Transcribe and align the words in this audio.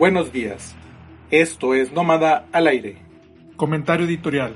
Buenos 0.00 0.32
días. 0.32 0.74
Esto 1.30 1.74
es 1.74 1.92
Nómada 1.92 2.46
al 2.52 2.68
aire. 2.68 2.96
Comentario 3.56 4.06
editorial. 4.06 4.54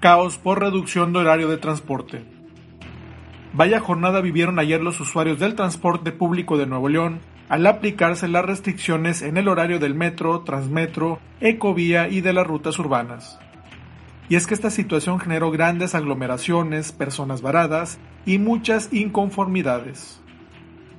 Caos 0.00 0.36
por 0.36 0.60
reducción 0.60 1.14
de 1.14 1.20
horario 1.20 1.48
de 1.48 1.56
transporte. 1.56 2.22
Vaya 3.54 3.80
jornada 3.80 4.20
vivieron 4.20 4.58
ayer 4.58 4.82
los 4.82 5.00
usuarios 5.00 5.38
del 5.38 5.54
transporte 5.54 6.12
público 6.12 6.58
de 6.58 6.66
Nuevo 6.66 6.90
León 6.90 7.20
al 7.48 7.66
aplicarse 7.66 8.28
las 8.28 8.44
restricciones 8.44 9.22
en 9.22 9.38
el 9.38 9.48
horario 9.48 9.78
del 9.78 9.94
metro, 9.94 10.42
transmetro, 10.42 11.20
ecovía 11.40 12.08
y 12.08 12.20
de 12.20 12.34
las 12.34 12.46
rutas 12.46 12.78
urbanas. 12.78 13.38
Y 14.28 14.36
es 14.36 14.46
que 14.46 14.52
esta 14.52 14.68
situación 14.68 15.18
generó 15.18 15.50
grandes 15.50 15.94
aglomeraciones, 15.94 16.92
personas 16.92 17.40
varadas 17.40 17.98
y 18.26 18.36
muchas 18.36 18.92
inconformidades. 18.92 20.20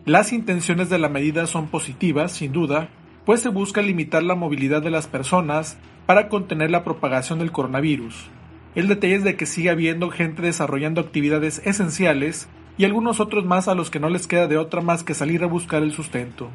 Las 0.05 0.33
intenciones 0.33 0.89
de 0.89 0.97
la 0.97 1.09
medida 1.09 1.45
son 1.45 1.67
positivas, 1.67 2.31
sin 2.31 2.53
duda, 2.53 2.89
pues 3.25 3.41
se 3.41 3.49
busca 3.49 3.81
limitar 3.81 4.23
la 4.23 4.35
movilidad 4.35 4.81
de 4.81 4.91
las 4.91 5.07
personas 5.07 5.77
para 6.05 6.29
contener 6.29 6.71
la 6.71 6.83
propagación 6.83 7.39
del 7.39 7.51
coronavirus. 7.51 8.29
El 8.75 8.87
detalle 8.87 9.15
es 9.15 9.23
de 9.23 9.35
que 9.35 9.45
sigue 9.45 9.69
habiendo 9.69 10.09
gente 10.09 10.41
desarrollando 10.41 11.01
actividades 11.01 11.61
esenciales 11.65 12.49
y 12.77 12.85
algunos 12.85 13.19
otros 13.19 13.45
más 13.45 13.67
a 13.67 13.75
los 13.75 13.89
que 13.89 13.99
no 13.99 14.09
les 14.09 14.27
queda 14.27 14.47
de 14.47 14.57
otra 14.57 14.81
más 14.81 15.03
que 15.03 15.13
salir 15.13 15.43
a 15.43 15.47
buscar 15.47 15.83
el 15.83 15.93
sustento. 15.93 16.49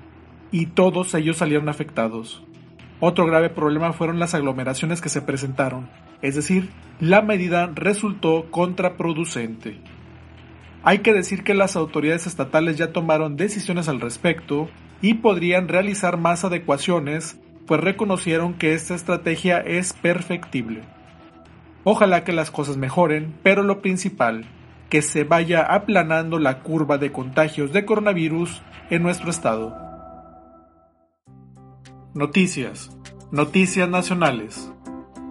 Y 0.51 0.67
todos 0.67 1.15
ellos 1.15 1.37
salieron 1.37 1.69
afectados. 1.69 2.43
Otro 3.01 3.27
grave 3.27 3.49
problema 3.49 3.93
fueron 3.93 4.19
las 4.19 4.35
aglomeraciones 4.35 5.01
que 5.01 5.09
se 5.09 5.23
presentaron, 5.23 5.89
es 6.21 6.35
decir, 6.35 6.69
la 6.99 7.23
medida 7.23 7.71
resultó 7.73 8.51
contraproducente. 8.51 9.79
Hay 10.83 10.99
que 10.99 11.13
decir 11.13 11.45
que 11.45 11.55
las 11.55 11.77
autoridades 11.77 12.27
estatales 12.27 12.77
ya 12.77 12.93
tomaron 12.93 13.37
decisiones 13.37 13.89
al 13.89 14.01
respecto 14.01 14.69
y 15.01 15.15
podrían 15.15 15.69
realizar 15.69 16.17
más 16.17 16.45
adecuaciones, 16.45 17.39
pues 17.67 17.81
reconocieron 17.81 18.55
que 18.55 18.75
esta 18.75 18.95
estrategia 18.95 19.61
es 19.61 19.93
perfectible. 19.93 20.83
Ojalá 21.85 22.25
que 22.25 22.33
las 22.33 22.51
cosas 22.51 22.77
mejoren, 22.77 23.35
pero 23.43 23.63
lo 23.63 23.81
principal, 23.81 24.47
que 24.89 25.03
se 25.03 25.25
vaya 25.25 25.63
aplanando 25.63 26.39
la 26.39 26.61
curva 26.61 26.99
de 26.99 27.13
contagios 27.13 27.73
de 27.73 27.85
coronavirus 27.85 28.63
en 28.91 29.03
nuestro 29.03 29.31
estado. 29.31 29.77
Noticias. 32.15 32.91
Noticias 33.31 33.89
nacionales. 33.89 34.73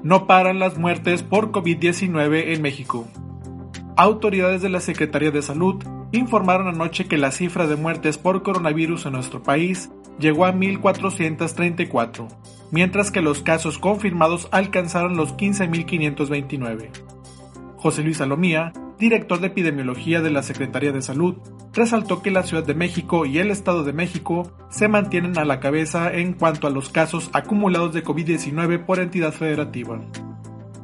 No 0.04 0.28
paran 0.28 0.60
las 0.60 0.78
muertes 0.78 1.24
por 1.24 1.52
COVID-19 1.52 2.54
en 2.54 2.62
México. 2.62 3.08
Autoridades 3.96 4.62
de 4.62 4.70
la 4.70 4.80
Secretaría 4.80 5.32
de 5.32 5.42
Salud 5.42 5.84
informaron 6.12 6.68
anoche 6.68 7.08
que 7.08 7.18
la 7.18 7.32
cifra 7.32 7.68
de 7.68 7.76
muertes 7.76 8.18
por 8.18 8.44
coronavirus 8.44 9.06
en 9.06 9.14
nuestro 9.14 9.44
país 9.44 9.90
llegó 10.20 10.46
a 10.46 10.54
1.434, 10.54 12.28
mientras 12.72 13.12
que 13.12 13.22
los 13.22 13.42
casos 13.42 13.78
confirmados 13.78 14.48
alcanzaron 14.52 15.18
los 15.18 15.36
15.529. 15.36 16.90
José 17.78 18.04
Luis 18.04 18.18
Salomía, 18.18 18.74
director 18.98 19.40
de 19.40 19.48
epidemiología 19.48 20.22
de 20.22 20.32
la 20.32 20.44
Secretaría 20.44 20.92
de 20.92 21.02
Salud, 21.02 21.36
resaltó 21.74 22.22
que 22.24 22.32
la 22.32 22.44
Ciudad 22.44 22.64
de 22.64 22.74
México 22.74 23.26
y 23.26 23.38
el 23.38 23.52
Estado 23.52 23.84
de 23.84 23.94
México 23.94 24.52
se 24.70 24.88
mantienen 24.88 25.38
a 25.38 25.46
la 25.46 25.60
cabeza 25.60 26.12
en 26.12 26.34
cuanto 26.34 26.66
a 26.66 26.72
los 26.72 26.90
casos 26.90 27.30
acumulados 27.34 27.94
de 27.94 28.04
COVID-19 28.04 28.84
por 28.86 29.00
entidad 29.00 29.32
federativa. 29.32 30.02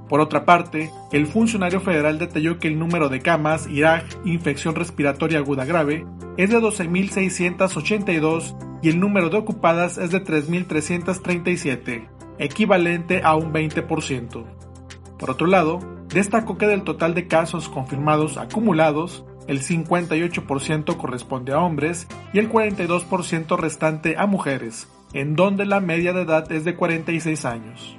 Por 0.09 0.19
otra 0.19 0.45
parte, 0.45 0.91
el 1.11 1.27
funcionario 1.27 1.79
federal 1.79 2.19
detalló 2.19 2.59
que 2.59 2.67
el 2.67 2.77
número 2.77 3.09
de 3.09 3.21
camas 3.21 3.67
IRAG, 3.67 4.05
infección 4.25 4.75
respiratoria 4.75 5.39
aguda 5.39 5.65
grave, 5.65 6.05
es 6.37 6.49
de 6.49 6.57
12.682 6.57 8.55
y 8.81 8.89
el 8.89 8.99
número 8.99 9.29
de 9.29 9.37
ocupadas 9.37 9.97
es 9.97 10.11
de 10.11 10.23
3.337, 10.23 12.09
equivalente 12.37 13.21
a 13.23 13.35
un 13.35 13.53
20%. 13.53 14.45
Por 15.17 15.29
otro 15.31 15.47
lado, 15.47 15.79
destacó 16.09 16.57
que 16.57 16.67
del 16.67 16.83
total 16.83 17.13
de 17.13 17.27
casos 17.27 17.69
confirmados 17.69 18.37
acumulados, 18.37 19.23
el 19.47 19.61
58% 19.61 20.97
corresponde 20.97 21.53
a 21.53 21.59
hombres 21.59 22.07
y 22.33 22.39
el 22.39 22.49
42% 22.49 23.57
restante 23.57 24.15
a 24.17 24.25
mujeres, 24.25 24.87
en 25.13 25.35
donde 25.35 25.65
la 25.65 25.79
media 25.79 26.13
de 26.13 26.21
edad 26.23 26.51
es 26.51 26.65
de 26.65 26.75
46 26.75 27.45
años. 27.45 27.97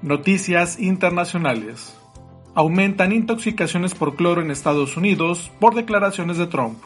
Noticias 0.00 0.80
internacionales. 0.80 2.00
Aumentan 2.54 3.12
intoxicaciones 3.12 3.94
por 3.94 4.16
cloro 4.16 4.40
en 4.40 4.50
Estados 4.50 4.96
Unidos 4.96 5.52
por 5.60 5.74
declaraciones 5.74 6.38
de 6.38 6.46
Trump. 6.46 6.78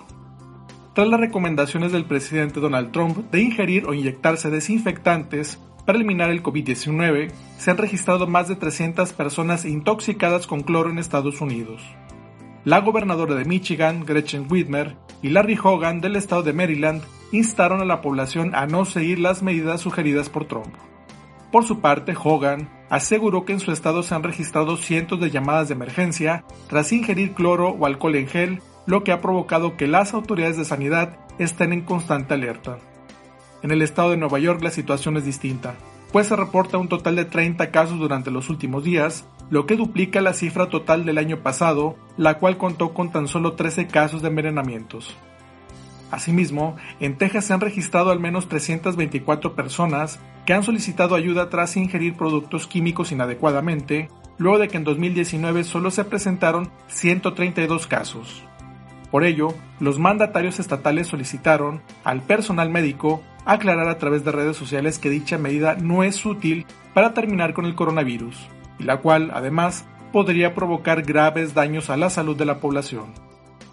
Tras 0.93 1.07
las 1.07 1.21
recomendaciones 1.21 1.93
del 1.93 2.05
presidente 2.05 2.59
Donald 2.59 2.91
Trump 2.91 3.31
de 3.31 3.43
ingerir 3.43 3.87
o 3.87 3.95
inyectarse 3.95 4.51
desinfectantes 4.51 5.61
para 5.87 5.99
eliminar 5.99 6.31
el 6.31 6.43
COVID-19, 6.43 7.31
se 7.59 7.71
han 7.71 7.79
registrado 7.79 8.27
más 8.27 8.49
de 8.49 8.57
300 8.57 9.13
personas 9.13 9.65
intoxicadas 9.65 10.49
con 10.49 10.63
cloro 10.63 10.91
en 10.91 10.99
Estados 10.99 11.41
Unidos 11.41 11.81
la 12.65 12.81
gobernadora 12.81 13.35
de 13.35 13.45
Michigan, 13.45 14.05
Gretchen 14.05 14.47
Whitmer, 14.49 14.97
y 15.21 15.31
Larry 15.31 15.59
Hogan 15.63 16.01
del 16.01 16.17
estado 16.17 16.43
de 16.43 16.53
Maryland 16.53 17.03
instaron 17.33 17.81
a 17.81 17.85
la 17.85 18.01
población 18.01 18.55
a 18.55 18.67
no 18.67 18.85
seguir 18.85 19.19
las 19.19 19.43
medidas 19.43 19.81
sugeridas 19.81 20.29
por 20.29 20.47
Trump. 20.47 20.75
Por 21.51 21.65
su 21.65 21.81
parte, 21.81 22.15
Hogan 22.21 22.71
aseguró 22.89 23.45
que 23.45 23.53
en 23.53 23.61
su 23.61 23.73
estado 23.73 24.03
se 24.03 24.15
han 24.15 24.23
registrado 24.23 24.77
cientos 24.77 25.21
de 25.21 25.31
llamadas 25.31 25.69
de 25.69 25.75
emergencia 25.75 26.45
tras 26.69 26.93
ingerir 26.93 27.33
cloro 27.33 27.71
o 27.71 27.87
alcohol 27.87 28.17
en 28.17 28.27
gel, 28.27 28.63
lo 28.87 29.05
que 29.05 29.13
ha 29.13 29.21
provocado 29.21 29.77
que 29.77 29.87
las 29.87 30.15
autoridades 30.15 30.57
de 30.57 30.65
sanidad 30.65 31.19
estén 31.39 31.73
en 31.73 31.83
constante 31.83 32.35
alerta. 32.35 32.79
En 33.63 33.71
el 33.71 33.83
estado 33.83 34.11
de 34.11 34.17
Nueva 34.17 34.39
York 34.39 34.63
la 34.63 34.71
situación 34.71 35.17
es 35.17 35.25
distinta, 35.25 35.75
pues 36.11 36.27
se 36.27 36.37
reporta 36.37 36.79
un 36.79 36.89
total 36.89 37.17
de 37.17 37.25
30 37.25 37.71
casos 37.71 37.99
durante 37.99 38.31
los 38.31 38.51
últimos 38.51 38.83
días, 38.85 39.27
lo 39.53 39.67
que 39.67 39.77
duplica 39.77 40.23
la 40.23 40.33
cifra 40.33 40.71
total 40.71 41.05
del 41.05 41.19
año 41.19 41.41
pasado, 41.41 41.95
la 42.17 42.39
cual 42.39 42.57
contó 42.57 42.95
con 42.95 43.13
tan 43.13 43.29
solo 43.29 43.53
13 43.53 43.87
casos 43.87 44.23
de 44.23 44.29
envenenamientos. 44.29 45.15
Asimismo, 46.11 46.77
en 47.01 47.19
Texas 47.19 47.45
se 47.45 47.53
han 47.53 47.61
registrado 47.61 48.13
al 48.13 48.19
menos 48.19 48.49
324 48.49 49.55
personas 49.55 50.21
que 50.47 50.55
han 50.55 50.63
solicitado 50.63 51.15
ayuda 51.15 51.51
tras 51.51 51.77
ingerir 51.77 52.15
productos 52.15 52.67
químicos 52.67 53.13
inadecuadamente, 53.13 54.09
luego 54.39 54.59
de 54.59 54.69
que 54.69 54.79
en 54.79 54.85
2019 54.85 55.65
solo 55.65 55.91
se 55.91 56.05
presentaron 56.05 56.71
132 56.87 57.87
casos. 57.87 58.43
Por 59.11 59.23
ello, 59.23 59.49
los 59.81 59.99
mandatarios 59.99 60.61
estatales 60.61 61.09
solicitaron 61.09 61.83
al 62.05 62.23
personal 62.23 62.71
médico 62.71 63.23
aclarar 63.45 63.89
a 63.89 63.99
través 63.99 64.25
de 64.25 64.33
redes 64.33 64.57
sociales 64.57 64.99
que 64.99 65.11
dicha 65.11 65.37
medida 65.37 65.75
no 65.75 66.05
es 66.05 66.25
útil 66.25 66.65
para 66.95 67.13
terminar 67.13 67.53
con 67.53 67.67
el 67.67 67.75
coronavirus, 67.75 68.49
y 68.79 68.85
la 68.85 68.99
cual, 68.99 69.31
además, 69.35 69.85
podría 70.13 70.55
provocar 70.55 71.03
graves 71.03 71.55
daños 71.55 71.91
a 71.91 71.97
la 71.97 72.11
salud 72.11 72.37
de 72.37 72.45
la 72.45 72.61
población. 72.61 73.13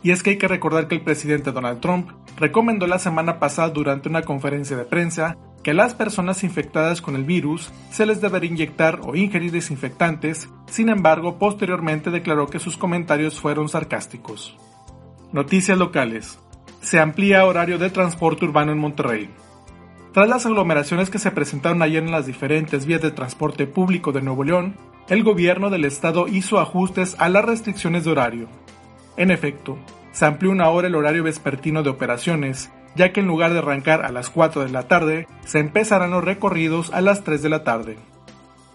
Y 0.02 0.12
es 0.12 0.24
que 0.24 0.32
hay 0.32 0.38
que 0.38 0.48
recordar 0.48 0.88
que 0.88 0.96
el 0.96 1.02
presidente 1.02 1.52
Donald 1.52 1.82
Trump 1.82 2.12
recomendó 2.38 2.88
la 2.88 3.00
semana 3.00 3.38
pasada 3.38 3.70
durante 3.70 4.08
una 4.08 4.22
conferencia 4.22 4.78
de 4.78 4.86
prensa 4.86 5.38
que 5.62 5.72
a 5.72 5.74
las 5.74 5.94
personas 5.94 6.44
infectadas 6.46 7.02
con 7.02 7.16
el 7.16 7.26
virus 7.26 7.70
se 7.92 8.06
les 8.06 8.22
debería 8.22 8.50
inyectar 8.50 9.02
o 9.04 9.16
ingerir 9.16 9.52
desinfectantes, 9.52 10.50
sin 10.68 10.88
embargo 10.88 11.38
posteriormente 11.38 12.12
declaró 12.12 12.48
que 12.48 12.60
sus 12.60 12.78
comentarios 12.78 13.40
fueron 13.40 13.68
sarcásticos. 13.68 14.58
Noticias 15.34 15.78
locales. 15.78 16.40
Se 16.82 17.00
amplía 17.00 17.46
horario 17.46 17.78
de 17.78 17.90
transporte 17.90 18.46
urbano 18.46 18.72
en 18.72 18.80
Monterrey. 18.80 19.30
Tras 20.14 20.28
las 20.28 20.48
aglomeraciones 20.48 21.12
que 21.12 21.20
se 21.20 21.30
presentaron 21.30 21.84
ayer 21.84 22.02
en 22.02 22.12
las 22.12 22.26
diferentes 22.26 22.88
vías 22.88 23.02
de 23.02 23.12
transporte 23.12 23.68
público 23.68 24.12
de 24.12 24.24
Nuevo 24.24 24.44
León, 24.44 24.76
el 25.08 25.24
gobierno 25.24 25.70
del 25.70 25.86
estado 25.86 26.28
hizo 26.28 26.60
ajustes 26.60 27.16
a 27.20 27.30
las 27.30 27.46
restricciones 27.46 28.06
de 28.06 28.12
horario. 28.12 28.48
En 29.18 29.30
efecto, 29.30 29.78
se 30.12 30.26
amplió 30.26 30.52
una 30.52 30.70
hora 30.70 30.88
el 30.88 30.96
horario 30.96 31.24
vespertino 31.24 31.84
de 31.84 31.92
operaciones, 31.92 32.72
ya 32.96 33.14
que 33.14 33.20
en 33.20 33.28
lugar 33.28 33.54
de 33.54 33.60
arrancar 33.60 34.04
a 34.04 34.12
las 34.12 34.32
4 34.32 34.64
de 34.64 34.70
la 34.70 34.88
tarde, 34.88 35.28
se 35.46 35.60
empezarán 35.60 36.10
los 36.10 36.24
recorridos 36.24 36.92
a 36.92 37.02
las 37.02 37.24
3 37.24 37.44
de 37.44 37.50
la 37.50 37.64
tarde. 37.64 37.98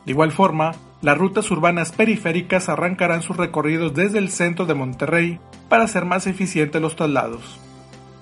De 0.06 0.12
igual 0.12 0.30
forma, 0.30 0.72
las 1.02 1.18
rutas 1.18 1.50
urbanas 1.50 1.90
periféricas 1.90 2.68
arrancarán 2.68 3.22
sus 3.22 3.36
recorridos 3.36 3.92
desde 3.92 4.18
el 4.18 4.28
centro 4.28 4.66
de 4.66 4.74
Monterrey 4.74 5.40
para 5.68 5.84
hacer 5.84 6.04
más 6.04 6.28
eficientes 6.28 6.80
los 6.80 6.94
traslados. 6.94 7.58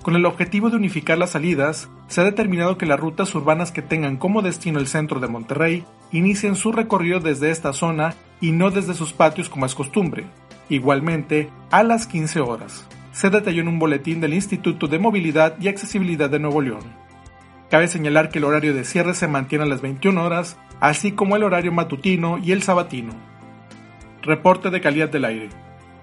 Con 0.03 0.17
el 0.17 0.27
objetivo 0.27 0.69
de 0.69 0.77
unificar 0.77 1.17
las 1.17 1.31
salidas, 1.31 1.89
se 2.09 2.21
ha 2.21 2.25
determinado 2.25 2.77
que 2.77 2.87
las 2.87 2.99
rutas 2.99 3.33
urbanas 3.37 3.71
que 3.71 3.83
tengan 3.83 4.17
como 4.17 4.43
destino 4.43 4.81
el 4.81 4.89
centro 4.89 5.21
de 5.21 5.29
Monterrey 5.29 5.85
inicien 6.11 6.57
su 6.57 6.73
recorrido 6.73 7.21
desde 7.21 7.51
esta 7.51 7.73
zona 7.73 8.15
y 8.41 8.51
no 8.51 8.73
desde 8.73 8.95
sus 8.95 9.13
patios 9.13 9.49
como 9.49 9.65
es 9.65 9.77
costumbre, 9.77 10.25
igualmente 10.69 11.51
a 11.71 11.85
las 11.85 12.09
15 12.09 12.41
horas. 12.41 12.85
Se 13.13 13.31
detalló 13.31 13.63
en 13.63 13.69
un 13.69 13.79
boletín 13.79 14.21
del 14.21 14.35
Instituto 14.35 14.89
de 14.89 14.99
Movilidad 14.99 15.55
y 15.61 15.69
Accesibilidad 15.69 16.29
de 16.29 16.41
Nuevo 16.41 16.61
León. 16.63 16.83
Cabe 17.71 17.87
señalar 17.87 18.31
que 18.31 18.41
el 18.41 18.45
horario 18.45 18.75
de 18.75 18.85
cierre 18.85 19.15
se 19.15 19.29
mantiene 19.29 19.65
a 19.65 19.69
las 19.69 19.83
21 19.83 20.21
horas, 20.21 20.59
así 20.81 21.13
como 21.13 21.37
el 21.37 21.45
horario 21.45 21.71
matutino 21.71 22.39
y 22.39 22.51
el 22.51 22.63
sabatino. 22.63 23.13
Reporte 24.23 24.71
de 24.71 24.81
calidad 24.81 25.11
del 25.11 25.27
aire. 25.27 25.49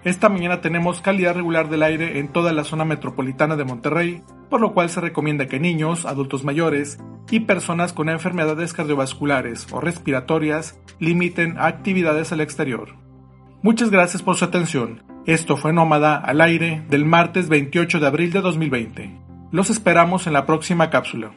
Esta 0.06 0.30
mañana 0.30 0.62
tenemos 0.62 1.02
calidad 1.02 1.36
regular 1.36 1.70
del 1.70 1.84
aire 1.84 2.20
en 2.20 2.30
toda 2.30 2.54
la 2.54 2.64
zona 2.64 2.86
metropolitana 2.86 3.58
de 3.58 3.66
Monterrey, 3.66 4.24
por 4.50 4.62
lo 4.62 4.74
cual 4.74 4.90
se 4.90 5.02
recomienda 5.02 5.48
que 5.48 5.60
niños, 5.60 6.06
adultos 6.06 6.46
mayores 6.46 7.00
y 7.30 7.42
personas 7.42 7.92
con 7.92 8.08
enfermedades 8.08 8.74
cardiovasculares 8.74 9.68
o 9.72 9.82
respiratorias 9.82 10.80
limiten 11.00 11.58
actividades 11.60 12.32
al 12.32 12.40
exterior. 12.40 12.96
Muchas 13.62 13.90
gracias 13.90 14.24
por 14.24 14.38
su 14.38 14.46
atención. 14.46 15.04
Esto 15.26 15.58
fue 15.58 15.74
Nómada 15.74 16.16
al 16.16 16.40
aire 16.40 16.82
del 16.90 17.04
martes 17.04 17.50
28 17.50 18.00
de 18.00 18.08
abril 18.08 18.32
de 18.32 18.40
2020. 18.40 19.20
Los 19.52 19.70
esperamos 19.70 20.28
en 20.28 20.34
la 20.34 20.46
próxima 20.46 20.90
cápsula. 20.90 21.32